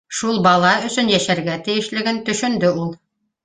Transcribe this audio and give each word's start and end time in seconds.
шул 0.19 0.39
бала 0.47 0.71
өсөн 0.87 1.11
йәшәргә 1.13 1.59
тейешлеген 1.69 2.21
төшөндө 2.33 2.77
ул 2.85 2.95